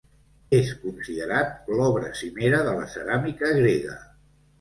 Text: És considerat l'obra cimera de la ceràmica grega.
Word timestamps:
És 0.59 0.69
considerat 0.85 1.69
l'obra 1.79 2.09
cimera 2.21 2.63
de 2.69 2.73
la 2.79 2.87
ceràmica 2.95 3.53
grega. 3.59 3.99